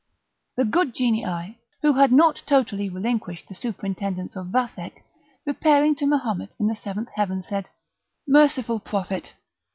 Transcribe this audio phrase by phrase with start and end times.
[0.55, 5.03] The good Genii, who had not totally relinquished the superintendence of Vathek,
[5.45, 7.67] repairing to Mahomet in the seventh heaven, said:
[8.27, 9.35] "Merciful Prophet!